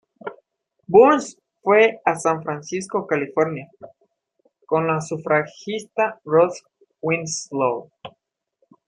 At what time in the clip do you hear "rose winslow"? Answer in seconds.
6.25-7.91